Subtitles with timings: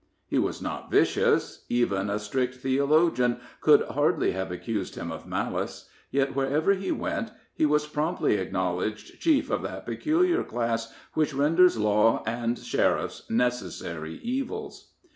[0.27, 5.89] He was not vicious even a strict theologian could hardly have accused him of malice;
[6.09, 11.77] yet, wherever he went, he was promptly acknowledged chief of that peculiar class which renders
[11.77, 14.93] law and sheriffs necessary evils.